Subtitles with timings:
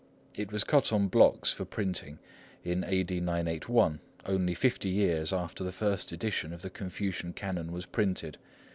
[0.33, 2.17] It was cut on blocks for printing
[2.63, 3.19] in A.D.
[3.19, 8.39] 981, only fifty years after the first edition of the Confucian Canon was printed.